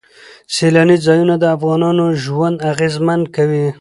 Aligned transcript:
سیلانی 0.55 0.97
ځایونه 1.05 1.35
د 1.39 1.45
افغانانو 1.57 2.05
ژوند 2.23 2.57
اغېزمن 2.71 3.21
کوي. 3.35 3.65